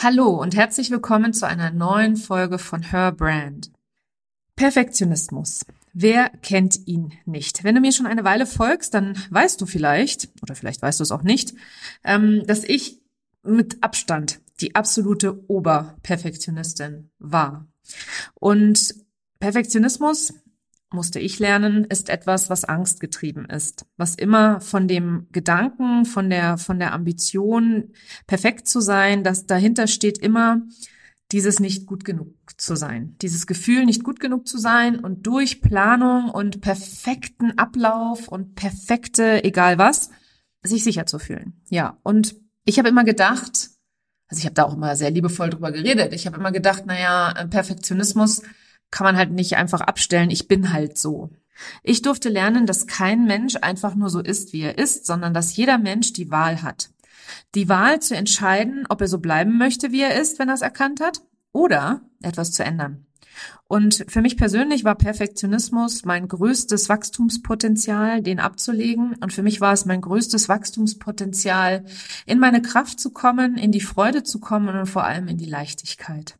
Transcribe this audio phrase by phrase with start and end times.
[0.00, 3.72] Hallo und herzlich willkommen zu einer neuen Folge von Her Brand.
[4.54, 5.66] Perfektionismus.
[5.92, 7.64] Wer kennt ihn nicht?
[7.64, 11.02] Wenn du mir schon eine Weile folgst, dann weißt du vielleicht, oder vielleicht weißt du
[11.02, 11.52] es auch nicht,
[12.04, 13.00] ähm, dass ich
[13.42, 17.66] mit Abstand die absolute Oberperfektionistin war.
[18.34, 18.94] Und
[19.40, 20.32] Perfektionismus
[20.90, 26.58] musste ich lernen, ist etwas, was angstgetrieben ist, was immer von dem Gedanken, von der,
[26.58, 27.92] von der Ambition,
[28.26, 30.62] perfekt zu sein, dass dahinter steht immer
[31.30, 35.60] dieses nicht gut genug zu sein, dieses Gefühl, nicht gut genug zu sein und durch
[35.60, 40.08] Planung und perfekten Ablauf und perfekte, egal was,
[40.62, 41.60] sich sicher zu fühlen.
[41.68, 43.70] Ja, und ich habe immer gedacht,
[44.28, 47.34] also ich habe da auch immer sehr liebevoll drüber geredet, ich habe immer gedacht, naja,
[47.50, 48.42] Perfektionismus
[48.90, 51.30] kann man halt nicht einfach abstellen, ich bin halt so.
[51.82, 55.56] Ich durfte lernen, dass kein Mensch einfach nur so ist, wie er ist, sondern dass
[55.56, 56.90] jeder Mensch die Wahl hat.
[57.54, 60.62] Die Wahl zu entscheiden, ob er so bleiben möchte, wie er ist, wenn er es
[60.62, 63.06] erkannt hat, oder etwas zu ändern.
[63.68, 69.14] Und für mich persönlich war Perfektionismus mein größtes Wachstumspotenzial, den abzulegen.
[69.20, 71.84] Und für mich war es mein größtes Wachstumspotenzial,
[72.26, 75.44] in meine Kraft zu kommen, in die Freude zu kommen und vor allem in die
[75.44, 76.38] Leichtigkeit.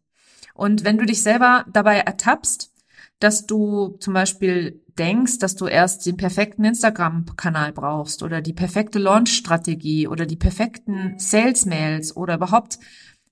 [0.59, 2.73] Und wenn du dich selber dabei ertappst,
[3.21, 8.99] dass du zum Beispiel denkst, dass du erst den perfekten Instagram-Kanal brauchst oder die perfekte
[8.99, 12.81] Launch-Strategie oder die perfekten Sales-Mails oder überhaupt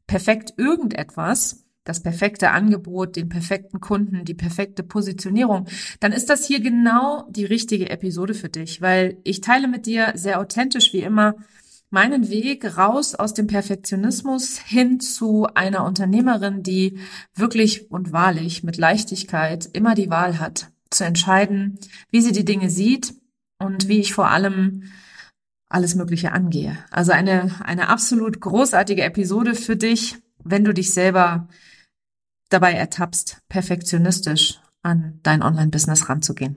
[0.07, 5.67] perfekt irgendetwas, das perfekte Angebot, den perfekten Kunden, die perfekte Positionierung,
[5.99, 10.13] dann ist das hier genau die richtige Episode für dich, weil ich teile mit dir
[10.15, 11.35] sehr authentisch wie immer
[11.91, 16.99] meinen Weg raus aus dem Perfektionismus hin zu einer Unternehmerin, die
[17.35, 21.79] wirklich und wahrlich mit Leichtigkeit immer die Wahl hat, zu entscheiden,
[22.11, 23.15] wie sie die Dinge sieht
[23.59, 24.85] und wie ich vor allem
[25.69, 26.79] alles Mögliche angehe.
[26.91, 31.49] Also eine, eine absolut großartige Episode für dich, wenn du dich selber
[32.49, 36.57] dabei ertappst, perfektionistisch an dein Online-Business ranzugehen.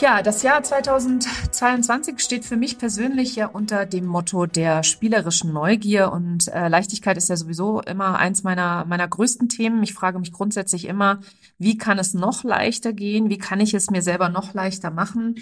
[0.00, 6.12] Ja, das Jahr 2022 steht für mich persönlich ja unter dem Motto der spielerischen Neugier
[6.12, 9.82] und äh, Leichtigkeit ist ja sowieso immer eins meiner meiner größten Themen.
[9.82, 11.20] Ich frage mich grundsätzlich immer,
[11.58, 13.30] wie kann es noch leichter gehen?
[13.30, 15.36] Wie kann ich es mir selber noch leichter machen?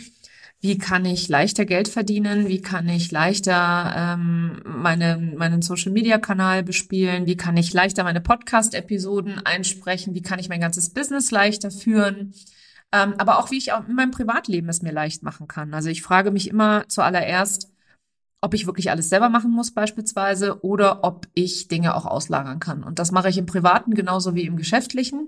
[0.60, 2.46] Wie kann ich leichter Geld verdienen?
[2.46, 7.26] Wie kann ich leichter ähm, meine, meinen Social-Media-Kanal bespielen?
[7.26, 10.14] Wie kann ich leichter meine Podcast-Episoden einsprechen?
[10.14, 12.34] Wie kann ich mein ganzes Business leichter führen?
[12.94, 15.74] Ähm, aber auch wie ich auch in meinem Privatleben es mir leicht machen kann.
[15.74, 17.72] Also ich frage mich immer zuallererst,
[18.40, 22.84] ob ich wirklich alles selber machen muss beispielsweise oder ob ich Dinge auch auslagern kann.
[22.84, 25.26] Und das mache ich im Privaten genauso wie im Geschäftlichen.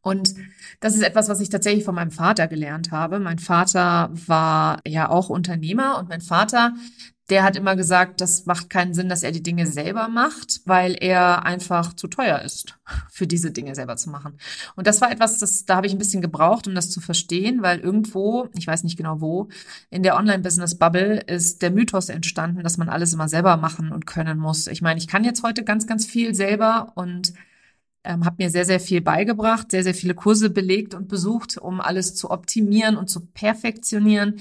[0.00, 0.34] Und
[0.80, 3.20] das ist etwas, was ich tatsächlich von meinem Vater gelernt habe.
[3.20, 6.74] Mein Vater war ja auch Unternehmer und mein Vater,
[7.30, 10.94] der hat immer gesagt, das macht keinen Sinn, dass er die Dinge selber macht, weil
[11.00, 12.78] er einfach zu teuer ist,
[13.10, 14.36] für diese Dinge selber zu machen.
[14.76, 17.62] Und das war etwas, das, da habe ich ein bisschen gebraucht, um das zu verstehen,
[17.62, 19.48] weil irgendwo, ich weiß nicht genau wo,
[19.90, 24.38] in der Online-Business-Bubble ist der Mythos entstanden, dass man alles immer selber machen und können
[24.38, 24.66] muss.
[24.66, 27.32] Ich meine, ich kann jetzt heute ganz, ganz viel selber und
[28.04, 31.80] ähm, habe mir sehr, sehr viel beigebracht, sehr, sehr viele Kurse belegt und besucht, um
[31.80, 34.40] alles zu optimieren und zu perfektionieren.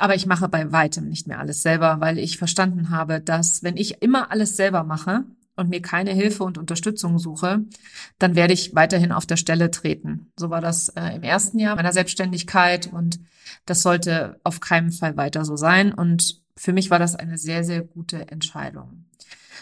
[0.00, 3.76] Aber ich mache bei weitem nicht mehr alles selber, weil ich verstanden habe, dass wenn
[3.76, 5.24] ich immer alles selber mache
[5.56, 7.66] und mir keine Hilfe und Unterstützung suche,
[8.18, 10.32] dann werde ich weiterhin auf der Stelle treten.
[10.38, 13.20] So war das äh, im ersten Jahr meiner Selbstständigkeit und
[13.66, 15.92] das sollte auf keinen Fall weiter so sein.
[15.92, 19.04] Und für mich war das eine sehr, sehr gute Entscheidung.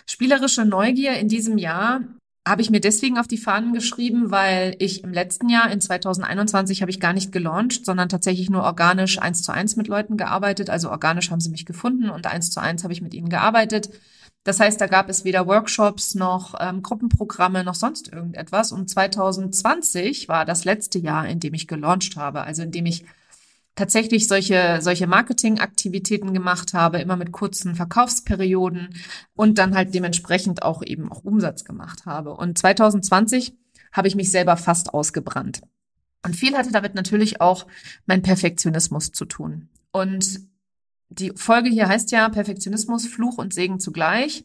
[0.06, 2.02] Spielerische Neugier in diesem Jahr
[2.48, 6.80] habe ich mir deswegen auf die Fahnen geschrieben, weil ich im letzten Jahr, in 2021,
[6.80, 10.70] habe ich gar nicht gelauncht, sondern tatsächlich nur organisch eins zu eins mit Leuten gearbeitet.
[10.70, 13.90] Also organisch haben sie mich gefunden und eins zu eins habe ich mit ihnen gearbeitet.
[14.44, 18.72] Das heißt, da gab es weder Workshops noch ähm, Gruppenprogramme noch sonst irgendetwas.
[18.72, 23.04] Und 2020 war das letzte Jahr, in dem ich gelauncht habe, also in dem ich
[23.78, 28.88] tatsächlich solche, solche Marketingaktivitäten gemacht habe, immer mit kurzen Verkaufsperioden
[29.34, 32.34] und dann halt dementsprechend auch eben auch Umsatz gemacht habe.
[32.34, 33.56] Und 2020
[33.92, 35.62] habe ich mich selber fast ausgebrannt.
[36.24, 37.68] Und viel hatte damit natürlich auch
[38.06, 39.68] mein Perfektionismus zu tun.
[39.92, 40.47] Und
[41.10, 44.44] die Folge hier heißt ja Perfektionismus, Fluch und Segen zugleich.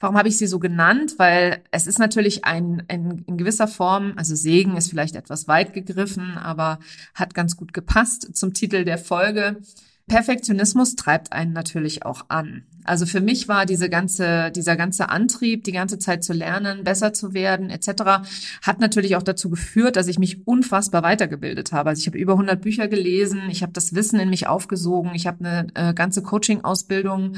[0.00, 1.14] Warum habe ich sie so genannt?
[1.18, 5.72] Weil es ist natürlich ein, ein in gewisser Form, also Segen ist vielleicht etwas weit
[5.72, 6.78] gegriffen, aber
[7.14, 9.60] hat ganz gut gepasst zum Titel der Folge.
[10.06, 12.64] Perfektionismus treibt einen natürlich auch an.
[12.84, 17.12] Also für mich war diese ganze, dieser ganze Antrieb, die ganze Zeit zu lernen, besser
[17.12, 18.26] zu werden, etc.,
[18.62, 21.90] hat natürlich auch dazu geführt, dass ich mich unfassbar weitergebildet habe.
[21.90, 25.26] Also ich habe über 100 Bücher gelesen, ich habe das Wissen in mich aufgesogen, ich
[25.26, 27.36] habe eine äh, ganze Coaching-Ausbildung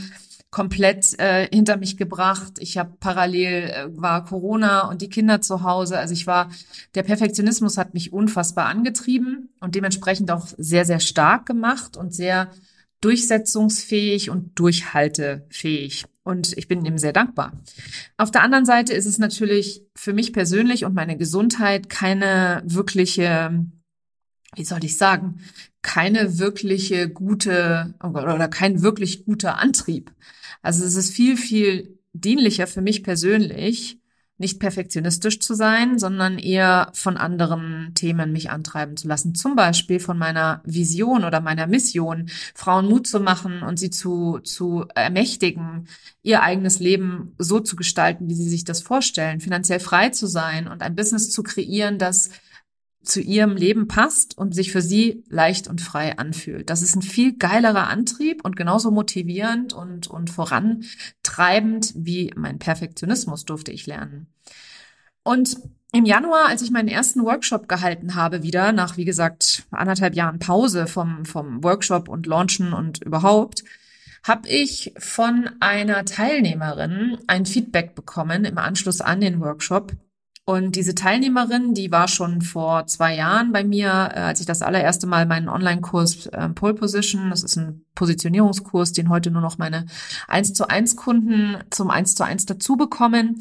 [0.51, 2.55] komplett äh, hinter mich gebracht.
[2.61, 5.99] Ich habe parallel äh, war Corona und die Kinder zu Hause.
[5.99, 6.51] Also ich war
[6.95, 12.51] der Perfektionismus hat mich unfassbar angetrieben und dementsprechend auch sehr sehr stark gemacht und sehr
[13.01, 16.05] durchsetzungsfähig und durchhaltefähig.
[16.23, 17.53] Und ich bin ihm sehr dankbar.
[18.17, 23.65] Auf der anderen Seite ist es natürlich für mich persönlich und meine Gesundheit keine wirkliche,
[24.55, 25.41] wie soll ich sagen,
[25.83, 30.13] keine wirkliche gute oder kein wirklich guter Antrieb.
[30.63, 34.01] Also es ist viel, viel dienlicher für mich persönlich,
[34.39, 39.35] nicht perfektionistisch zu sein, sondern eher von anderen Themen mich antreiben zu lassen.
[39.35, 44.41] Zum Beispiel von meiner Vision oder meiner Mission, Frauen Mut zu machen und sie zu,
[44.41, 45.89] zu ermächtigen,
[46.23, 50.69] ihr eigenes Leben so zu gestalten, wie sie sich das vorstellen, finanziell frei zu sein
[50.69, 52.31] und ein Business zu kreieren, das
[53.09, 56.69] zu ihrem Leben passt und sich für sie leicht und frei anfühlt.
[56.71, 63.45] Das ist ein viel geilerer Antrieb und genauso motivierend und, und vorantreibend wie mein Perfektionismus
[63.45, 64.27] durfte ich lernen.
[65.23, 65.57] Und
[65.93, 70.39] im Januar, als ich meinen ersten Workshop gehalten habe, wieder nach, wie gesagt, anderthalb Jahren
[70.39, 73.65] Pause vom, vom Workshop und Launchen und überhaupt,
[74.25, 79.93] habe ich von einer Teilnehmerin ein Feedback bekommen im Anschluss an den Workshop,
[80.49, 84.63] und diese Teilnehmerin, die war schon vor zwei Jahren bei mir, äh, als ich das
[84.63, 89.59] allererste Mal meinen Online-Kurs äh, Pole Position, das ist ein Positionierungskurs, den heute nur noch
[89.59, 89.87] meine
[90.29, 93.41] 1 zu 1 Kunden zum 1 zu 1 dazu bekommen.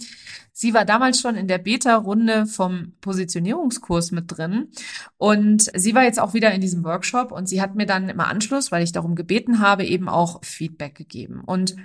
[0.52, 4.69] Sie war damals schon in der Beta-Runde vom Positionierungskurs mit drin
[5.18, 8.19] und sie war jetzt auch wieder in diesem Workshop und sie hat mir dann im
[8.19, 11.42] Anschluss, weil ich darum gebeten habe, eben auch Feedback gegeben.
[11.46, 11.75] Und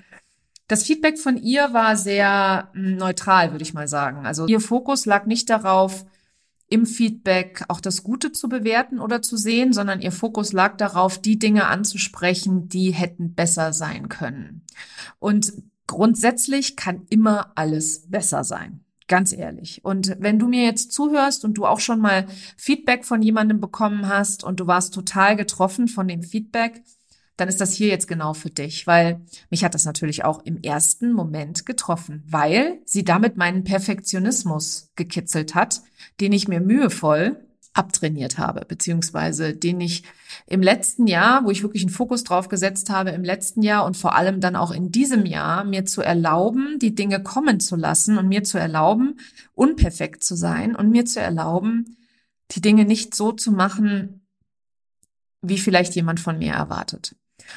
[0.70, 4.24] das Feedback von ihr war sehr hm, neutral, würde ich mal sagen.
[4.24, 6.06] Also ihr Fokus lag nicht darauf,
[6.68, 11.18] im Feedback auch das Gute zu bewerten oder zu sehen, sondern ihr Fokus lag darauf,
[11.18, 14.64] die Dinge anzusprechen, die hätten besser sein können.
[15.18, 15.52] Und
[15.88, 18.84] grundsätzlich kann immer alles besser sein.
[19.08, 19.84] Ganz ehrlich.
[19.84, 22.26] Und wenn du mir jetzt zuhörst und du auch schon mal
[22.56, 26.84] Feedback von jemandem bekommen hast und du warst total getroffen von dem Feedback,
[27.40, 30.60] dann ist das hier jetzt genau für dich, weil mich hat das natürlich auch im
[30.62, 35.82] ersten Moment getroffen, weil sie damit meinen Perfektionismus gekitzelt hat,
[36.20, 37.40] den ich mir mühevoll
[37.72, 40.02] abtrainiert habe, beziehungsweise den ich
[40.46, 43.96] im letzten Jahr, wo ich wirklich einen Fokus drauf gesetzt habe, im letzten Jahr und
[43.96, 48.18] vor allem dann auch in diesem Jahr, mir zu erlauben, die Dinge kommen zu lassen
[48.18, 49.18] und mir zu erlauben,
[49.54, 51.96] unperfekt zu sein und mir zu erlauben,
[52.50, 54.26] die Dinge nicht so zu machen,
[55.42, 57.14] wie vielleicht jemand von mir erwartet.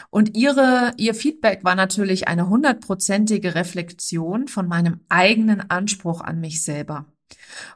[0.10, 6.64] Und ihre, ihr Feedback war natürlich eine hundertprozentige Reflexion von meinem eigenen Anspruch an mich
[6.64, 7.06] selber.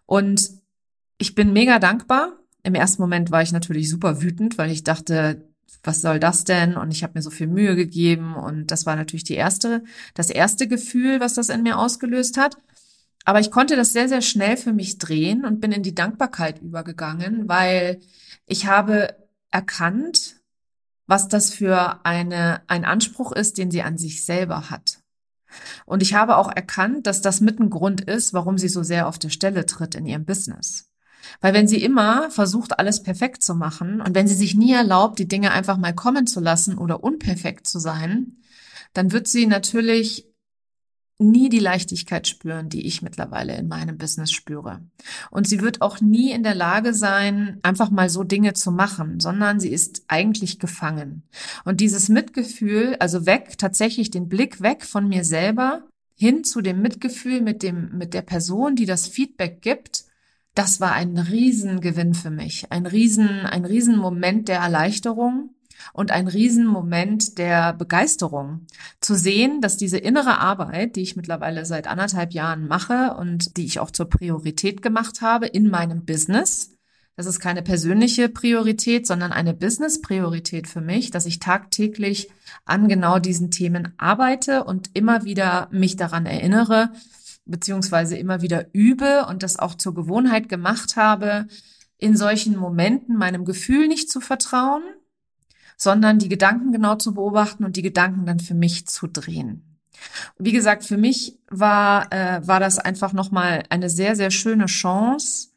[0.05, 0.51] Und
[1.17, 2.33] ich bin mega dankbar.
[2.63, 5.47] Im ersten Moment war ich natürlich super wütend, weil ich dachte,
[5.83, 6.75] was soll das denn?
[6.75, 8.35] Und ich habe mir so viel Mühe gegeben.
[8.35, 12.57] Und das war natürlich die erste, das erste Gefühl, was das in mir ausgelöst hat.
[13.25, 16.61] Aber ich konnte das sehr, sehr schnell für mich drehen und bin in die Dankbarkeit
[16.61, 17.99] übergegangen, weil
[18.45, 19.15] ich habe
[19.51, 20.36] erkannt,
[21.07, 24.99] was das für eine, ein Anspruch ist, den sie an sich selber hat.
[25.85, 29.07] Und ich habe auch erkannt, dass das mit ein Grund ist, warum sie so sehr
[29.07, 30.91] auf der Stelle tritt in ihrem Business.
[31.41, 35.19] Weil wenn sie immer versucht, alles perfekt zu machen und wenn sie sich nie erlaubt,
[35.19, 38.37] die Dinge einfach mal kommen zu lassen oder unperfekt zu sein,
[38.93, 40.27] dann wird sie natürlich
[41.19, 44.81] nie die Leichtigkeit spüren, die ich mittlerweile in meinem Business spüre.
[45.31, 49.19] Und sie wird auch nie in der Lage sein, einfach mal so Dinge zu machen,
[49.19, 51.23] sondern sie ist eigentlich gefangen.
[51.65, 55.83] Und dieses Mitgefühl, also weg, tatsächlich den Blick weg von mir selber
[56.15, 60.05] hin zu dem Mitgefühl mit dem, mit der Person, die das Feedback gibt,
[60.53, 62.71] das war ein Riesengewinn für mich.
[62.71, 65.51] Ein Riesen, ein Riesenmoment der Erleichterung
[65.93, 68.65] und ein Riesenmoment der Begeisterung.
[69.01, 73.65] Zu sehen, dass diese innere Arbeit, die ich mittlerweile seit anderthalb Jahren mache und die
[73.65, 76.77] ich auch zur Priorität gemacht habe in meinem Business,
[77.17, 82.29] Das ist keine persönliche Priorität, sondern eine Business-Priorität für mich, dass ich tagtäglich
[82.63, 86.91] an genau diesen Themen arbeite und immer wieder mich daran erinnere,
[87.45, 91.47] beziehungsweise immer wieder übe und das auch zur Gewohnheit gemacht habe,
[91.97, 94.83] in solchen Momenten meinem Gefühl nicht zu vertrauen,
[95.77, 99.79] sondern die Gedanken genau zu beobachten und die Gedanken dann für mich zu drehen.
[100.37, 105.49] Wie gesagt, für mich war, äh, war das einfach nochmal eine sehr, sehr schöne Chance,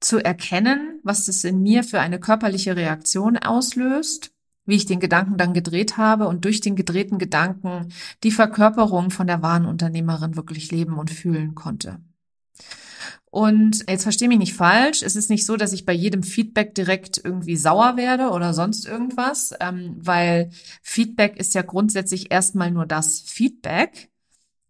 [0.00, 4.30] zu erkennen, was das in mir für eine körperliche Reaktion auslöst,
[4.64, 9.26] wie ich den Gedanken dann gedreht habe und durch den gedrehten Gedanken die Verkörperung von
[9.26, 11.98] der wahren Unternehmerin wirklich leben und fühlen konnte.
[13.36, 16.74] Und jetzt verstehe mich nicht falsch, es ist nicht so, dass ich bei jedem Feedback
[16.74, 20.48] direkt irgendwie sauer werde oder sonst irgendwas, ähm, weil
[20.80, 24.08] Feedback ist ja grundsätzlich erstmal nur das Feedback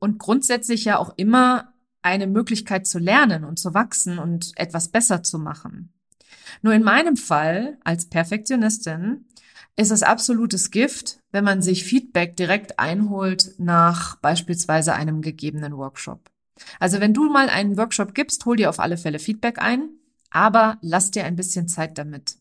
[0.00, 5.22] und grundsätzlich ja auch immer eine Möglichkeit zu lernen und zu wachsen und etwas besser
[5.22, 5.92] zu machen.
[6.60, 9.26] Nur in meinem Fall als Perfektionistin
[9.76, 16.32] ist es absolutes Gift, wenn man sich Feedback direkt einholt nach beispielsweise einem gegebenen Workshop.
[16.80, 19.90] Also wenn du mal einen Workshop gibst, hol dir auf alle Fälle Feedback ein,
[20.30, 22.36] aber lass dir ein bisschen Zeit damit.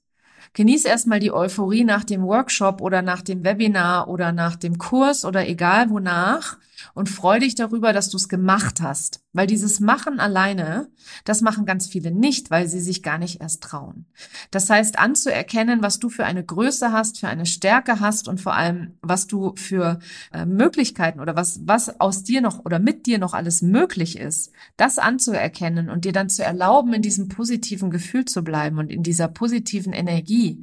[0.53, 5.25] Genieß erstmal die Euphorie nach dem Workshop oder nach dem Webinar oder nach dem Kurs
[5.25, 6.57] oder egal wonach
[6.93, 9.21] und freu dich darüber, dass du es gemacht hast.
[9.33, 10.89] Weil dieses Machen alleine,
[11.25, 14.05] das machen ganz viele nicht, weil sie sich gar nicht erst trauen.
[14.51, 18.55] Das heißt, anzuerkennen, was du für eine Größe hast, für eine Stärke hast und vor
[18.55, 19.99] allem, was du für
[20.31, 24.51] äh, Möglichkeiten oder was, was aus dir noch oder mit dir noch alles möglich ist,
[24.77, 29.03] das anzuerkennen und dir dann zu erlauben, in diesem positiven Gefühl zu bleiben und in
[29.03, 30.61] dieser positiven Energie.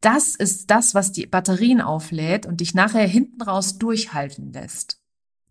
[0.00, 4.97] Das ist das, was die Batterien auflädt und dich nachher hinten raus durchhalten lässt.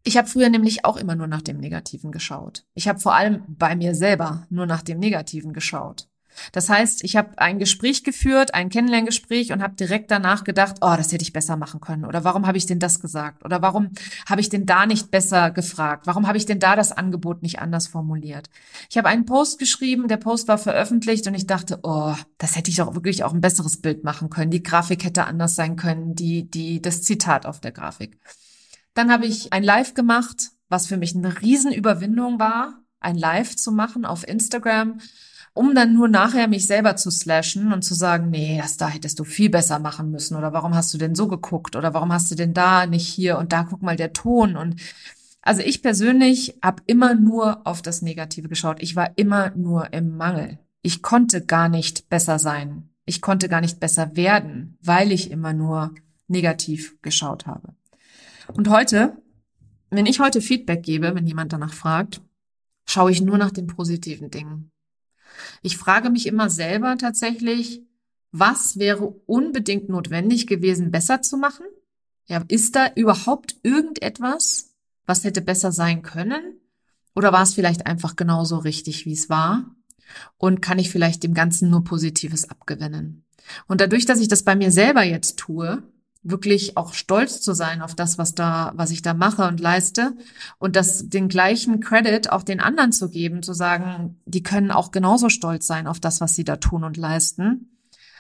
[0.08, 2.64] Ich habe früher nämlich auch immer nur nach dem Negativen geschaut.
[2.76, 6.08] Ich habe vor allem bei mir selber nur nach dem Negativen geschaut.
[6.54, 10.94] Das heißt, ich habe ein Gespräch geführt, ein Kennenlerngespräch und habe direkt danach gedacht, oh,
[10.96, 12.06] das hätte ich besser machen können.
[12.06, 13.44] Oder warum habe ich denn das gesagt?
[13.44, 13.90] Oder warum
[14.30, 16.08] habe ich denn da nicht besser gefragt?
[16.08, 18.50] Warum habe ich denn da das Angebot nicht anders formuliert?
[18.90, 22.72] Ich habe einen Post geschrieben, der Post war veröffentlicht und ich dachte, oh, das hätte
[22.72, 24.52] ich doch wirklich auch ein besseres Bild machen können.
[24.52, 28.18] Die Grafik hätte anders sein können, die, die, das Zitat auf der Grafik.
[28.98, 33.72] Dann habe ich ein Live gemacht, was für mich eine Riesenüberwindung war, ein Live zu
[33.72, 35.00] machen auf Instagram,
[35.54, 39.20] um dann nur nachher mich selber zu slashen und zu sagen, nee, das da hättest
[39.20, 42.32] du viel besser machen müssen oder warum hast du denn so geguckt oder warum hast
[42.32, 44.82] du denn da nicht hier und da guck mal der Ton und
[45.44, 48.82] also ich persönlich habe immer nur auf das Negative geschaut.
[48.82, 50.58] Ich war immer nur im Mangel.
[50.82, 52.90] Ich konnte gar nicht besser sein.
[53.06, 55.94] Ich konnte gar nicht besser werden, weil ich immer nur
[56.28, 57.77] negativ geschaut habe.
[58.54, 59.18] Und heute,
[59.90, 62.22] wenn ich heute Feedback gebe, wenn jemand danach fragt,
[62.86, 64.72] schaue ich nur nach den positiven Dingen.
[65.62, 67.82] Ich frage mich immer selber tatsächlich,
[68.32, 71.66] was wäre unbedingt notwendig gewesen, besser zu machen?
[72.28, 74.74] Ja, ist da überhaupt irgendetwas,
[75.06, 76.60] was hätte besser sein können?
[77.16, 79.76] Oder war es vielleicht einfach genauso richtig, wie es war?
[80.38, 83.26] Und kann ich vielleicht dem Ganzen nur Positives abgewinnen?
[83.68, 85.84] Und dadurch, dass ich das bei mir selber jetzt tue,
[86.30, 90.16] wirklich auch stolz zu sein auf das, was da, was ich da mache und leiste
[90.60, 94.92] und das den gleichen Credit auch den anderen zu geben, zu sagen, die können auch
[94.92, 97.78] genauso stolz sein auf das, was sie da tun und leisten.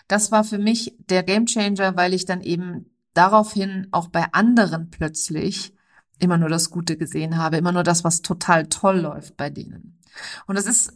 [0.07, 5.73] Das war für mich der Gamechanger, weil ich dann eben daraufhin auch bei anderen plötzlich
[6.19, 9.99] immer nur das Gute gesehen habe, immer nur das, was total toll läuft bei denen.
[10.47, 10.93] Und das ist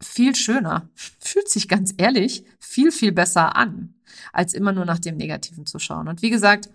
[0.00, 3.94] viel schöner, fühlt sich ganz ehrlich viel, viel besser an,
[4.32, 6.08] als immer nur nach dem Negativen zu schauen.
[6.08, 6.68] Und wie gesagt,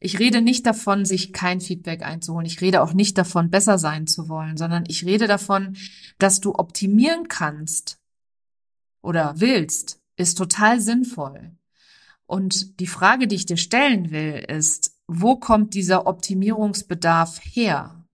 [0.00, 2.46] ich rede nicht davon, sich kein Feedback einzuholen.
[2.46, 5.76] Ich rede auch nicht davon, besser sein zu wollen, sondern ich rede davon,
[6.18, 7.98] dass du optimieren kannst
[9.02, 11.52] oder willst, ist total sinnvoll.
[12.26, 18.04] Und die Frage, die ich dir stellen will, ist, wo kommt dieser Optimierungsbedarf her?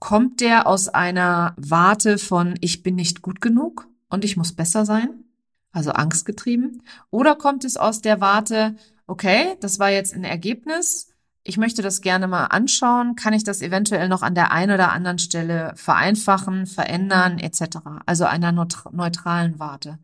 [0.00, 3.88] Kommt der aus einer Warte von, ich bin nicht gut genug?
[4.12, 5.24] Und ich muss besser sein,
[5.72, 6.82] also angstgetrieben?
[7.10, 8.76] Oder kommt es aus der Warte,
[9.06, 11.08] okay, das war jetzt ein Ergebnis,
[11.44, 14.92] ich möchte das gerne mal anschauen, kann ich das eventuell noch an der einen oder
[14.92, 17.78] anderen Stelle vereinfachen, verändern etc.
[18.06, 19.98] Also einer neutralen Warte.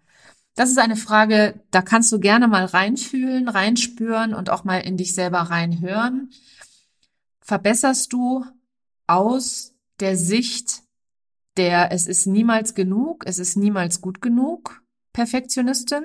[0.56, 4.96] Das ist eine Frage, da kannst du gerne mal reinfühlen, reinspüren und auch mal in
[4.96, 6.30] dich selber reinhören.
[7.40, 8.44] Verbesserst du
[9.06, 10.82] aus der Sicht
[11.58, 16.04] der es ist niemals genug, es ist niemals gut genug, Perfektionistin?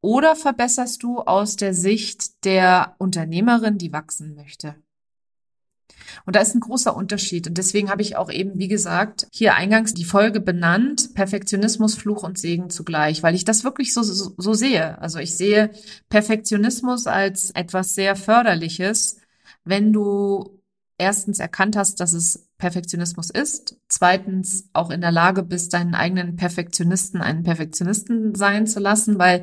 [0.00, 4.76] Oder verbesserst du aus der Sicht der Unternehmerin, die wachsen möchte?
[6.24, 7.48] Und da ist ein großer Unterschied.
[7.48, 12.22] Und deswegen habe ich auch eben, wie gesagt, hier eingangs die Folge benannt, Perfektionismus, Fluch
[12.22, 15.00] und Segen zugleich, weil ich das wirklich so, so, so sehe.
[15.00, 15.70] Also ich sehe
[16.08, 19.18] Perfektionismus als etwas sehr Förderliches,
[19.64, 20.60] wenn du
[20.98, 26.36] erstens erkannt hast, dass es Perfektionismus ist, zweitens auch in der Lage bist, deinen eigenen
[26.36, 29.42] Perfektionisten einen Perfektionisten sein zu lassen, weil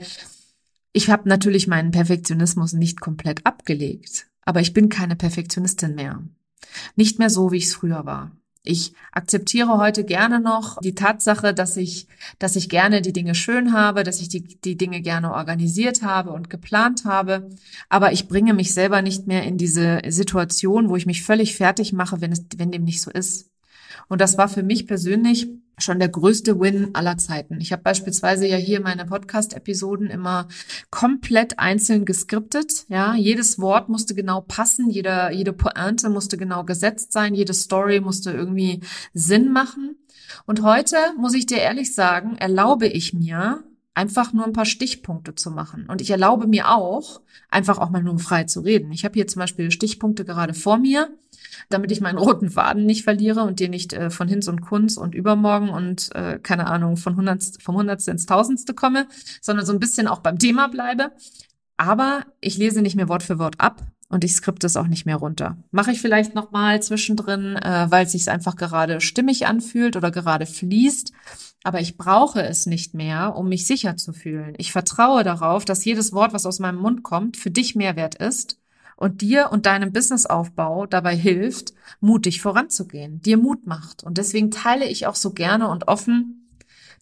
[0.93, 6.23] ich habe natürlich meinen Perfektionismus nicht komplett abgelegt, aber ich bin keine Perfektionistin mehr.
[6.95, 8.31] Nicht mehr so, wie ich es früher war.
[8.65, 12.07] Ich akzeptiere heute gerne noch die Tatsache, dass ich,
[12.39, 16.31] dass ich gerne die Dinge schön habe, dass ich die, die Dinge gerne organisiert habe
[16.31, 17.49] und geplant habe.
[17.89, 21.91] Aber ich bringe mich selber nicht mehr in diese Situation, wo ich mich völlig fertig
[21.91, 23.51] mache, wenn es, wenn dem nicht so ist.
[24.07, 27.59] Und das war für mich persönlich schon der größte Win aller Zeiten.
[27.59, 30.47] Ich habe beispielsweise ja hier meine Podcast-Episoden immer
[30.91, 32.85] komplett einzeln geskriptet.
[32.89, 37.99] Ja, jedes Wort musste genau passen, jeder, jede Pointe musste genau gesetzt sein, jede Story
[37.99, 38.81] musste irgendwie
[39.13, 39.97] Sinn machen.
[40.45, 43.63] Und heute muss ich dir ehrlich sagen, erlaube ich mir,
[43.95, 45.85] einfach nur ein paar Stichpunkte zu machen.
[45.87, 48.91] Und ich erlaube mir auch, einfach auch mal nur frei zu reden.
[48.91, 51.09] Ich habe hier zum Beispiel Stichpunkte gerade vor mir
[51.69, 54.97] damit ich meinen roten Faden nicht verliere und dir nicht äh, von Hinz und Kunz
[54.97, 59.07] und übermorgen und äh, keine Ahnung von Hundertst, vom Hundertste ins Tausendste komme,
[59.41, 61.11] sondern so ein bisschen auch beim Thema bleibe.
[61.77, 65.05] Aber ich lese nicht mehr Wort für Wort ab und ich skripte es auch nicht
[65.05, 65.57] mehr runter.
[65.71, 70.11] Mache ich vielleicht noch mal zwischendrin, äh, weil es sich einfach gerade stimmig anfühlt oder
[70.11, 71.11] gerade fließt.
[71.63, 74.53] Aber ich brauche es nicht mehr, um mich sicher zu fühlen.
[74.57, 78.59] Ich vertraue darauf, dass jedes Wort, was aus meinem Mund kommt, für dich Mehrwert ist
[78.97, 84.03] und dir und deinem Businessaufbau dabei hilft, mutig voranzugehen, dir Mut macht.
[84.03, 86.49] Und deswegen teile ich auch so gerne und offen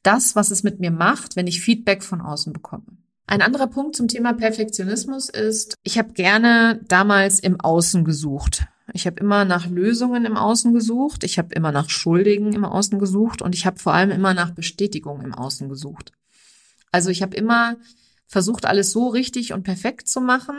[0.03, 2.85] das, was es mit mir macht, wenn ich Feedback von außen bekomme.
[3.27, 8.65] Ein anderer Punkt zum Thema Perfektionismus ist, ich habe gerne damals im Außen gesucht.
[8.93, 13.00] Ich habe immer nach Lösungen im Außen gesucht, ich habe immer nach Schuldigen im Außen
[13.00, 16.12] gesucht und ich habe vor allem immer nach Bestätigung im Außen gesucht.
[16.91, 17.77] Also ich habe immer
[18.27, 20.55] versucht, alles so richtig und perfekt zu machen,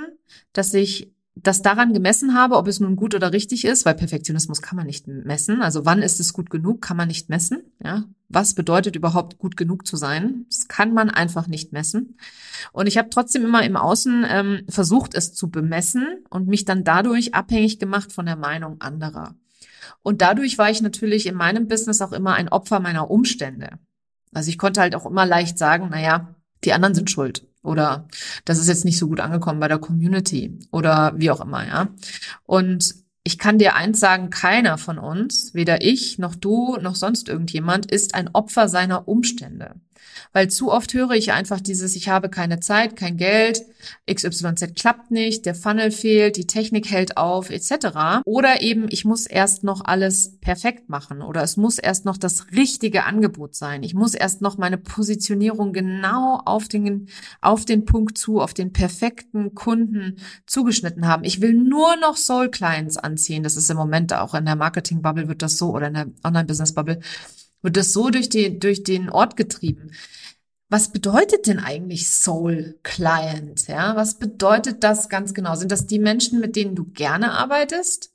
[0.53, 4.61] dass ich das daran gemessen habe, ob es nun gut oder richtig ist, weil Perfektionismus
[4.61, 5.63] kann man nicht messen.
[5.63, 7.63] Also wann ist es gut genug, kann man nicht messen.
[7.83, 10.45] Ja, was bedeutet überhaupt gut genug zu sein?
[10.49, 12.19] Das kann man einfach nicht messen.
[12.73, 16.85] Und ich habe trotzdem immer im Außen ähm, versucht, es zu bemessen und mich dann
[16.85, 19.35] dadurch abhängig gemacht von der Meinung anderer.
[20.03, 23.79] Und dadurch war ich natürlich in meinem Business auch immer ein Opfer meiner Umstände.
[24.35, 28.09] Also ich konnte halt auch immer leicht sagen, na ja, die anderen sind schuld oder
[28.45, 31.89] das ist jetzt nicht so gut angekommen bei der Community oder wie auch immer, ja.
[32.45, 32.95] Und
[33.25, 37.91] ich kann dir eins sagen, keiner von uns, weder ich noch du noch sonst irgendjemand,
[37.91, 39.75] ist ein Opfer seiner Umstände.
[40.33, 43.63] Weil zu oft höre ich einfach dieses, ich habe keine Zeit, kein Geld,
[44.11, 48.23] XYZ klappt nicht, der Funnel fehlt, die Technik hält auf, etc.
[48.25, 52.53] Oder eben, ich muss erst noch alles perfekt machen oder es muss erst noch das
[52.53, 53.83] richtige Angebot sein.
[53.83, 57.09] Ich muss erst noch meine Positionierung genau auf den,
[57.41, 61.25] auf den Punkt zu, auf den perfekten Kunden zugeschnitten haben.
[61.25, 63.43] Ich will nur noch Soul Clients anziehen.
[63.43, 66.07] Das ist im Moment auch in der Marketing Bubble wird das so oder in der
[66.25, 67.01] Online Business Bubble
[67.63, 69.93] wird das so durch, die, durch den Ort getrieben.
[70.69, 73.69] Was bedeutet denn eigentlich Soul Client?
[73.69, 75.55] Ja, was bedeutet das ganz genau?
[75.55, 78.11] Sind das die Menschen, mit denen du gerne arbeitest?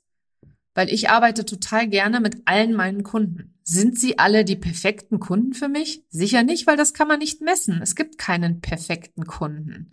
[0.74, 3.54] Weil ich arbeite total gerne mit allen meinen Kunden.
[3.62, 6.02] Sind sie alle die perfekten Kunden für mich?
[6.08, 7.80] Sicher nicht, weil das kann man nicht messen.
[7.82, 9.90] Es gibt keinen perfekten Kunden.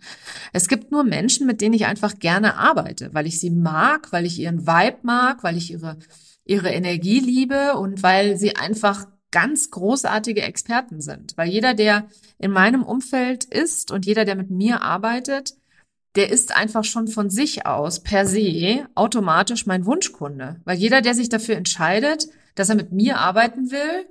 [0.52, 4.26] Es gibt nur Menschen, mit denen ich einfach gerne arbeite, weil ich sie mag, weil
[4.26, 5.98] ich ihren Vibe mag, weil ich ihre,
[6.44, 11.36] ihre Energie liebe und weil sie einfach ganz großartige Experten sind.
[11.36, 12.08] Weil jeder, der
[12.38, 15.54] in meinem Umfeld ist und jeder, der mit mir arbeitet,
[16.14, 20.60] der ist einfach schon von sich aus per se automatisch mein Wunschkunde.
[20.64, 24.06] Weil jeder, der sich dafür entscheidet, dass er mit mir arbeiten will,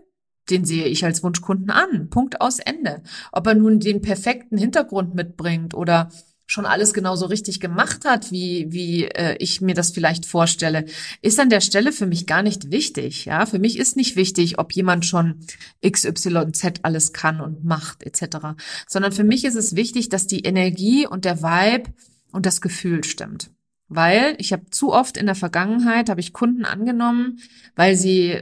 [0.49, 2.09] den sehe ich als Wunschkunden an.
[2.09, 3.01] Punkt aus Ende.
[3.31, 6.11] Ob er nun den perfekten Hintergrund mitbringt oder
[6.45, 10.85] schon alles genauso richtig gemacht hat, wie, wie äh, ich mir das vielleicht vorstelle,
[11.21, 13.25] ist an der Stelle für mich gar nicht wichtig.
[13.25, 15.39] Ja, für mich ist nicht wichtig, ob jemand schon
[15.85, 18.55] XYZ alles kann und macht etc.,
[18.87, 21.93] sondern für mich ist es wichtig, dass die Energie und der Vibe
[22.31, 23.49] und das Gefühl stimmt.
[23.87, 27.39] Weil ich habe zu oft in der Vergangenheit habe ich Kunden angenommen,
[27.75, 28.41] weil sie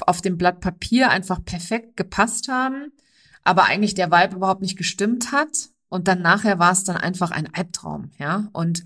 [0.00, 2.92] auf dem Blatt Papier einfach perfekt gepasst haben,
[3.42, 7.30] aber eigentlich der Vibe überhaupt nicht gestimmt hat und dann nachher war es dann einfach
[7.30, 8.48] ein Albtraum, ja.
[8.52, 8.84] Und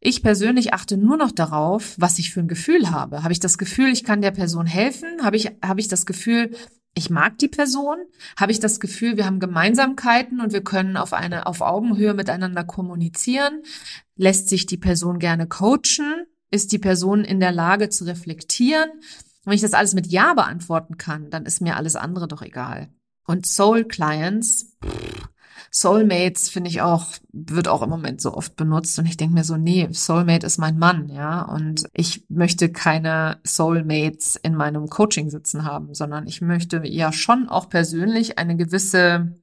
[0.00, 3.22] ich persönlich achte nur noch darauf, was ich für ein Gefühl habe.
[3.22, 5.22] Habe ich das Gefühl, ich kann der Person helfen?
[5.22, 6.50] Habe ich, habe ich das Gefühl,
[6.94, 7.98] ich mag die Person?
[8.36, 12.64] Habe ich das Gefühl, wir haben Gemeinsamkeiten und wir können auf eine, auf Augenhöhe miteinander
[12.64, 13.62] kommunizieren?
[14.16, 16.26] Lässt sich die Person gerne coachen?
[16.50, 18.90] ist die Person in der Lage zu reflektieren.
[19.44, 22.88] wenn ich das alles mit Ja beantworten kann, dann ist mir alles andere doch egal.
[23.26, 24.76] Und Soul Clients,
[25.76, 29.44] Soulmates finde ich auch, wird auch im Moment so oft benutzt und ich denke mir
[29.44, 35.28] so, nee, Soulmate ist mein Mann, ja, und ich möchte keine Soulmates in meinem Coaching
[35.28, 39.36] sitzen haben, sondern ich möchte ja schon auch persönlich eine gewisse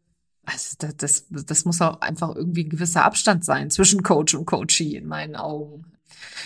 [0.44, 4.46] also das, das, das muss auch einfach irgendwie ein gewisser Abstand sein zwischen Coach und
[4.46, 5.86] Coachee in meinen Augen.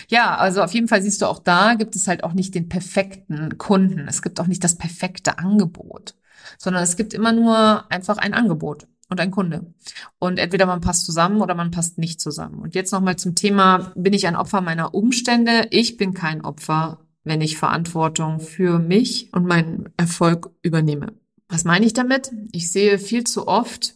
[0.08, 2.68] Ja, also auf jeden Fall siehst du auch da gibt es halt auch nicht den
[2.68, 4.06] perfekten Kunden.
[4.06, 6.14] Es gibt auch nicht das perfekte Angebot,
[6.58, 9.72] sondern es gibt immer nur einfach ein Angebot und ein Kunde.
[10.18, 12.60] Und entweder man passt zusammen oder man passt nicht zusammen.
[12.60, 15.66] Und jetzt nochmal zum Thema, bin ich ein Opfer meiner Umstände?
[15.70, 21.14] Ich bin kein Opfer, wenn ich Verantwortung für mich und meinen Erfolg übernehme.
[21.48, 22.30] Was meine ich damit?
[22.52, 23.94] Ich sehe viel zu oft,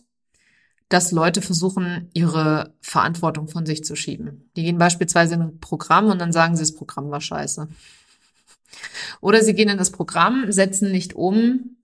[0.88, 4.50] dass Leute versuchen, ihre Verantwortung von sich zu schieben.
[4.56, 7.68] Die gehen beispielsweise in ein Programm und dann sagen sie, das Programm war scheiße.
[9.20, 11.76] Oder sie gehen in das Programm, setzen nicht um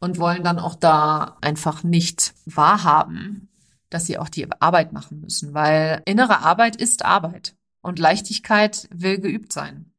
[0.00, 3.48] und wollen dann auch da einfach nicht wahrhaben,
[3.90, 9.18] dass sie auch die Arbeit machen müssen, weil innere Arbeit ist Arbeit und Leichtigkeit will
[9.18, 9.90] geübt sein.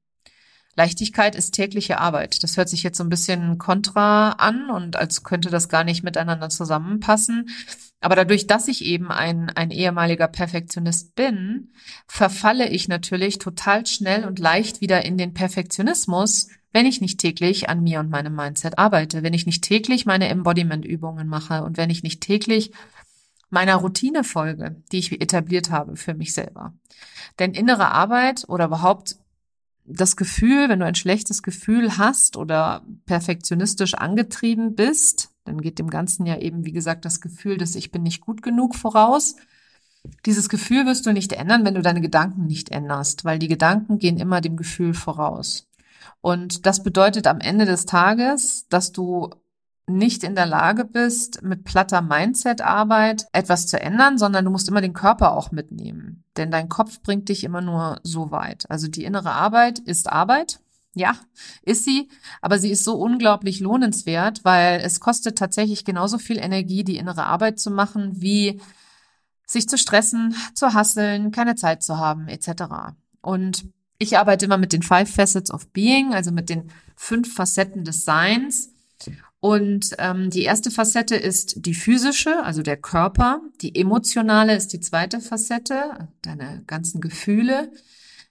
[0.76, 2.44] Leichtigkeit ist tägliche Arbeit.
[2.44, 6.04] Das hört sich jetzt so ein bisschen kontra an und als könnte das gar nicht
[6.04, 7.50] miteinander zusammenpassen.
[8.00, 11.74] Aber dadurch, dass ich eben ein, ein ehemaliger Perfektionist bin,
[12.08, 17.70] verfalle ich natürlich total schnell und leicht wieder in den Perfektionismus, wenn ich nicht täglich
[17.70, 21.90] an mir und meinem Mindset arbeite, wenn ich nicht täglich meine Embodiment-Übungen mache und wenn
[21.90, 22.72] ich nicht täglich
[23.50, 26.74] meiner Routine folge, die ich etabliert habe für mich selber.
[27.40, 29.18] Denn innere Arbeit oder überhaupt
[29.86, 35.90] das Gefühl, wenn du ein schlechtes Gefühl hast oder perfektionistisch angetrieben bist, dann geht dem
[35.90, 39.36] Ganzen ja eben, wie gesagt, das Gefühl, dass ich bin nicht gut genug voraus.
[40.26, 43.98] Dieses Gefühl wirst du nicht ändern, wenn du deine Gedanken nicht änderst, weil die Gedanken
[43.98, 45.68] gehen immer dem Gefühl voraus.
[46.22, 49.32] Und das bedeutet am Ende des Tages, dass du
[49.88, 54.82] nicht in der Lage bist, mit platter Mindset-Arbeit etwas zu ändern, sondern du musst immer
[54.82, 56.24] den Körper auch mitnehmen.
[56.38, 58.70] Denn dein Kopf bringt dich immer nur so weit.
[58.70, 60.60] Also die innere Arbeit ist Arbeit.
[60.94, 61.16] Ja,
[61.62, 62.10] ist sie,
[62.42, 67.24] aber sie ist so unglaublich lohnenswert, weil es kostet tatsächlich genauso viel Energie, die innere
[67.24, 68.60] Arbeit zu machen, wie
[69.48, 72.64] sich zu stressen, zu hasseln, keine Zeit zu haben, etc.
[73.22, 73.66] Und
[74.02, 78.04] ich arbeite immer mit den Five Facets of Being, also mit den fünf Facetten des
[78.04, 78.74] Seins.
[79.40, 83.42] Und ähm, die erste Facette ist die physische, also der Körper.
[83.62, 87.72] Die emotionale ist die zweite Facette, deine ganzen Gefühle.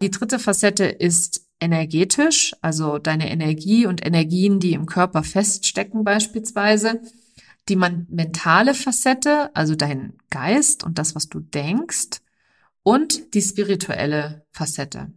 [0.02, 7.00] Die dritte Facette ist energetisch, also deine Energie und Energien, die im Körper feststecken beispielsweise.
[7.68, 12.22] Die mentale Facette, also dein Geist und das, was du denkst.
[12.82, 15.12] Und die spirituelle Facette.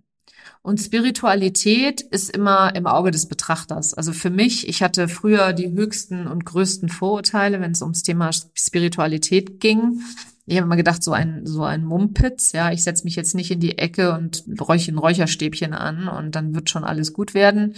[0.61, 3.93] Und Spiritualität ist immer im Auge des Betrachters.
[3.93, 8.31] Also für mich, ich hatte früher die höchsten und größten Vorurteile, wenn es ums Thema
[8.53, 10.01] Spiritualität ging.
[10.45, 13.51] Ich habe immer gedacht, so ein, so ein Mumpitz, ja, ich setze mich jetzt nicht
[13.51, 17.75] in die Ecke und räuche ein Räucherstäbchen an und dann wird schon alles gut werden.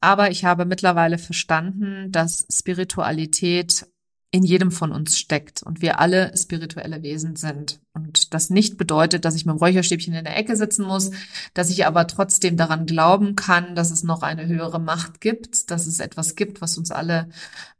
[0.00, 3.86] Aber ich habe mittlerweile verstanden, dass Spiritualität
[4.32, 7.80] in jedem von uns steckt und wir alle spirituelle Wesen sind.
[7.94, 11.12] Und das nicht bedeutet, dass ich mit dem Räucherstäbchen in der Ecke sitzen muss,
[11.54, 15.86] dass ich aber trotzdem daran glauben kann, dass es noch eine höhere Macht gibt, dass
[15.86, 17.28] es etwas gibt, was uns alle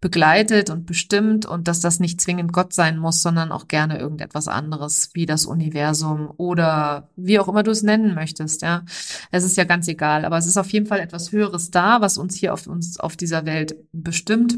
[0.01, 4.49] begleitet und bestimmt und dass das nicht zwingend Gott sein muss, sondern auch gerne irgendetwas
[4.49, 8.85] anderes, wie das Universum oder wie auch immer du es nennen möchtest, ja.
[9.33, 12.17] Es ist ja ganz egal, aber es ist auf jeden Fall etwas Höheres da, was
[12.17, 14.57] uns hier auf uns auf dieser Welt bestimmt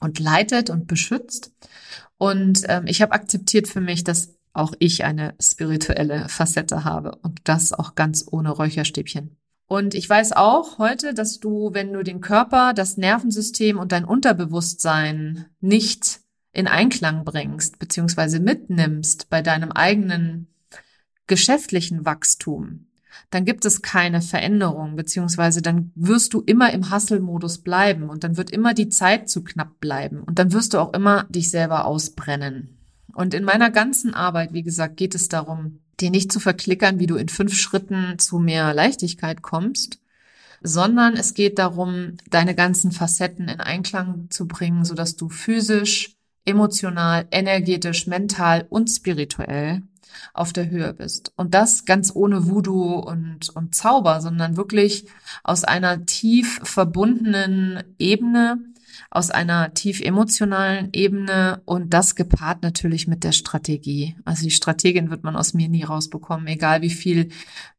[0.00, 1.52] und leitet und beschützt.
[2.18, 7.40] Und ähm, ich habe akzeptiert für mich, dass auch ich eine spirituelle Facette habe und
[7.44, 9.36] das auch ganz ohne Räucherstäbchen.
[9.66, 14.04] Und ich weiß auch heute, dass du, wenn du den Körper, das Nervensystem und dein
[14.04, 16.20] Unterbewusstsein nicht
[16.52, 20.48] in Einklang bringst, beziehungsweise mitnimmst bei deinem eigenen
[21.28, 22.89] geschäftlichen Wachstum,
[23.30, 28.36] dann gibt es keine Veränderung, beziehungsweise dann wirst du immer im Hustle-Modus bleiben und dann
[28.36, 31.84] wird immer die Zeit zu knapp bleiben und dann wirst du auch immer dich selber
[31.84, 32.76] ausbrennen.
[33.14, 37.06] Und in meiner ganzen Arbeit, wie gesagt, geht es darum, dir nicht zu verklickern, wie
[37.06, 40.00] du in fünf Schritten zu mehr Leichtigkeit kommst,
[40.62, 47.26] sondern es geht darum, deine ganzen Facetten in Einklang zu bringen, sodass du physisch, emotional,
[47.30, 49.82] energetisch, mental und spirituell
[50.32, 51.32] auf der Höhe bist.
[51.36, 55.06] Und das ganz ohne Voodoo und, und Zauber, sondern wirklich
[55.44, 58.58] aus einer tief verbundenen Ebene,
[59.12, 64.16] aus einer tief emotionalen Ebene und das gepaart natürlich mit der Strategie.
[64.24, 67.30] Also die Strategin wird man aus mir nie rausbekommen, egal wie viel,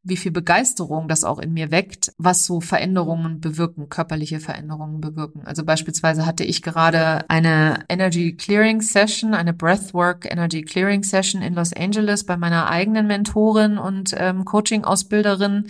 [0.04, 5.44] wie viel Begeisterung das auch in mir weckt, was so Veränderungen bewirken, körperliche Veränderungen bewirken.
[5.46, 11.54] Also beispielsweise hatte ich gerade eine Energy Clearing Session, eine Breathwork Energy Clearing Session in
[11.54, 15.68] Los Angeles bei meiner eigenen Mentorin und ähm, Coaching-Ausbilderin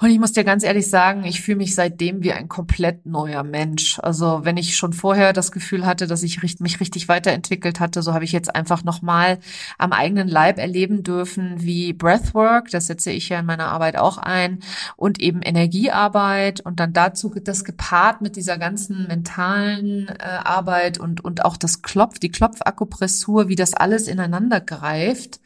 [0.00, 3.42] und ich muss dir ganz ehrlich sagen, ich fühle mich seitdem wie ein komplett neuer
[3.42, 3.98] Mensch.
[3.98, 8.14] Also wenn ich schon vorher das Gefühl hatte, dass ich mich richtig weiterentwickelt hatte, so
[8.14, 9.38] habe ich jetzt einfach nochmal
[9.76, 14.16] am eigenen Leib erleben dürfen, wie Breathwork, das setze ich ja in meiner Arbeit auch
[14.16, 14.60] ein,
[14.96, 21.22] und eben Energiearbeit und dann dazu das gepaart mit dieser ganzen mentalen äh, Arbeit und,
[21.22, 25.40] und auch das Klopf, die Klopfakupressur, wie das alles ineinander greift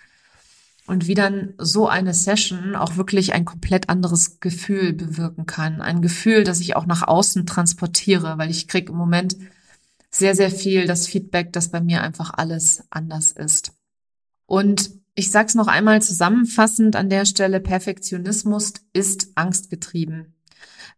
[0.86, 5.80] und wie dann so eine Session auch wirklich ein komplett anderes Gefühl bewirken kann.
[5.80, 9.36] Ein Gefühl, das ich auch nach außen transportiere, weil ich kriege im Moment
[10.10, 13.72] sehr, sehr viel das Feedback, dass bei mir einfach alles anders ist.
[14.46, 20.34] Und ich sage es noch einmal zusammenfassend an der Stelle, Perfektionismus ist angstgetrieben.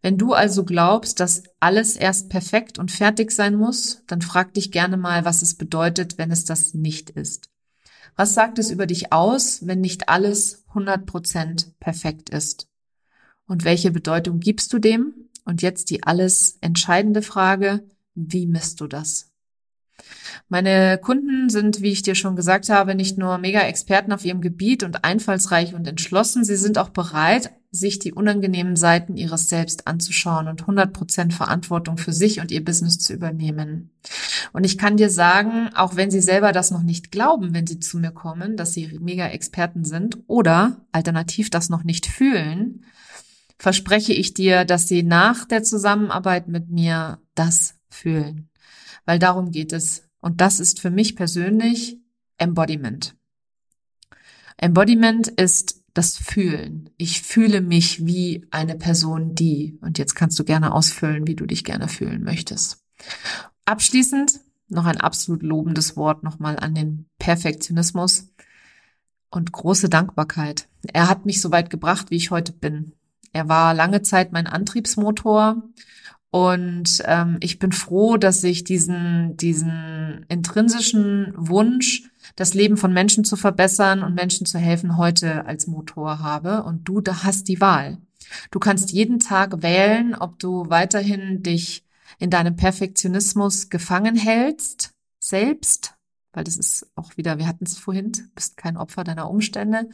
[0.01, 4.71] Wenn du also glaubst, dass alles erst perfekt und fertig sein muss, dann frag dich
[4.71, 7.49] gerne mal, was es bedeutet, wenn es das nicht ist.
[8.17, 12.67] Was sagt es über dich aus, wenn nicht alles 100% perfekt ist?
[13.45, 15.29] Und welche Bedeutung gibst du dem?
[15.45, 19.31] Und jetzt die alles entscheidende Frage, wie misst du das?
[20.49, 24.83] Meine Kunden sind, wie ich dir schon gesagt habe, nicht nur Mega-Experten auf ihrem Gebiet
[24.83, 30.47] und einfallsreich und entschlossen, sie sind auch bereit, sich die unangenehmen Seiten ihres Selbst anzuschauen
[30.47, 33.91] und 100% Verantwortung für sich und ihr Business zu übernehmen.
[34.53, 37.79] Und ich kann dir sagen, auch wenn sie selber das noch nicht glauben, wenn sie
[37.79, 42.85] zu mir kommen, dass sie Mega-Experten sind oder alternativ das noch nicht fühlen,
[43.59, 48.49] verspreche ich dir, dass sie nach der Zusammenarbeit mit mir das fühlen.
[49.05, 50.03] Weil darum geht es.
[50.19, 51.97] Und das ist für mich persönlich
[52.37, 53.15] Embodiment.
[54.57, 56.89] Embodiment ist das Fühlen.
[56.97, 59.77] Ich fühle mich wie eine Person, die.
[59.81, 62.83] Und jetzt kannst du gerne ausfüllen, wie du dich gerne fühlen möchtest.
[63.65, 68.29] Abschließend noch ein absolut lobendes Wort nochmal an den Perfektionismus
[69.31, 70.67] und große Dankbarkeit.
[70.93, 72.93] Er hat mich so weit gebracht, wie ich heute bin.
[73.33, 75.63] Er war lange Zeit mein Antriebsmotor
[76.29, 83.23] und ähm, ich bin froh, dass ich diesen, diesen intrinsischen Wunsch, das Leben von Menschen
[83.23, 86.63] zu verbessern und Menschen zu helfen, heute als Motor habe.
[86.63, 87.97] Und du da hast die Wahl.
[88.51, 91.85] Du kannst jeden Tag wählen, ob du weiterhin dich
[92.19, 95.93] in deinem Perfektionismus gefangen hältst, selbst,
[96.33, 99.89] weil das ist auch wieder, wir hatten es vorhin, bist kein Opfer deiner Umstände,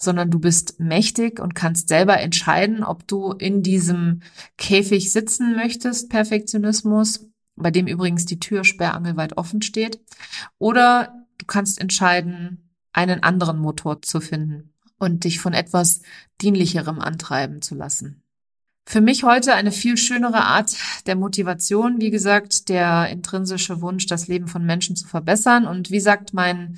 [0.00, 4.22] sondern du bist mächtig und kannst selber entscheiden, ob du in diesem
[4.56, 10.00] Käfig sitzen möchtest, Perfektionismus, bei dem übrigens die Tür sperrangelweit offen steht,
[10.58, 16.00] oder du kannst entscheiden, einen anderen Motor zu finden und dich von etwas
[16.40, 18.22] dienlicherem antreiben zu lassen.
[18.86, 20.74] Für mich heute eine viel schönere Art
[21.06, 25.66] der Motivation, wie gesagt, der intrinsische Wunsch, das Leben von Menschen zu verbessern.
[25.66, 26.76] Und wie sagt mein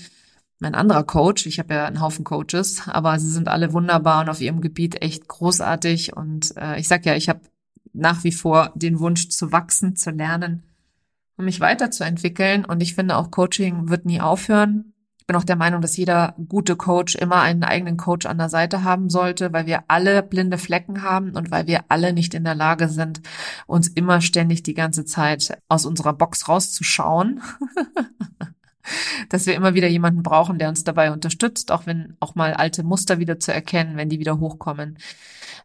[0.63, 4.29] mein anderer Coach, ich habe ja einen Haufen Coaches, aber sie sind alle wunderbar und
[4.29, 6.17] auf ihrem Gebiet echt großartig.
[6.17, 7.41] Und äh, ich sag ja, ich habe
[7.93, 10.63] nach wie vor den Wunsch zu wachsen, zu lernen
[11.37, 12.65] und mich weiterzuentwickeln.
[12.65, 14.95] Und ich finde auch Coaching wird nie aufhören.
[15.19, 18.49] Ich bin auch der Meinung, dass jeder gute Coach immer einen eigenen Coach an der
[18.49, 22.45] Seite haben sollte, weil wir alle blinde Flecken haben und weil wir alle nicht in
[22.45, 23.21] der Lage sind,
[23.67, 27.41] uns immer ständig die ganze Zeit aus unserer Box rauszuschauen.
[29.29, 32.83] dass wir immer wieder jemanden brauchen, der uns dabei unterstützt, auch wenn auch mal alte
[32.83, 34.99] Muster wieder zu erkennen, wenn die wieder hochkommen.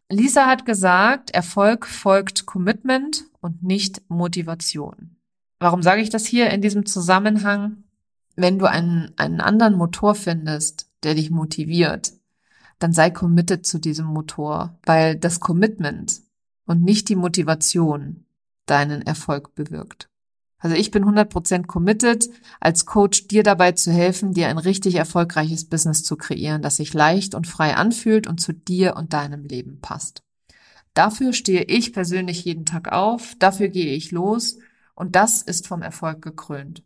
[0.10, 5.17] Lisa hat gesagt, Erfolg folgt Commitment und nicht Motivation.
[5.60, 7.84] Warum sage ich das hier in diesem Zusammenhang?
[8.36, 12.13] Wenn du einen, einen anderen Motor findest, der dich motiviert,
[12.80, 16.21] dann sei committed zu diesem Motor, weil das Commitment
[16.65, 18.25] und nicht die Motivation
[18.67, 20.10] deinen Erfolg bewirkt.
[20.60, 25.65] Also ich bin 100% committed, als Coach dir dabei zu helfen, dir ein richtig erfolgreiches
[25.65, 29.80] Business zu kreieren, das sich leicht und frei anfühlt und zu dir und deinem Leben
[29.82, 30.24] passt.
[30.96, 34.58] Dafür stehe ich persönlich jeden Tag auf, dafür gehe ich los
[34.96, 36.84] und das ist vom Erfolg gekrönt.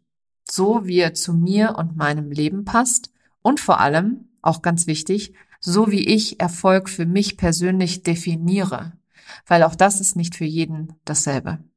[0.50, 5.34] So wie er zu mir und meinem Leben passt und vor allem, auch ganz wichtig,
[5.62, 8.94] so wie ich Erfolg für mich persönlich definiere,
[9.48, 11.60] weil auch das ist nicht für jeden dasselbe.